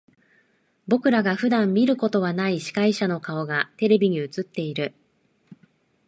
[0.87, 4.95] 僕らが普段見ることはない司会者の顔がテレビに映っている。